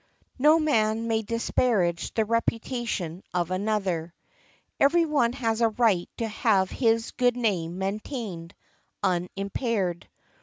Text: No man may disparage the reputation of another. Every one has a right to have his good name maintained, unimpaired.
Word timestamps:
No 0.39 0.57
man 0.57 1.07
may 1.07 1.21
disparage 1.21 2.11
the 2.15 2.25
reputation 2.25 3.21
of 3.35 3.51
another. 3.51 4.15
Every 4.79 5.05
one 5.05 5.33
has 5.33 5.61
a 5.61 5.69
right 5.69 6.09
to 6.17 6.27
have 6.27 6.71
his 6.71 7.11
good 7.11 7.37
name 7.37 7.77
maintained, 7.77 8.55
unimpaired. 9.03 10.09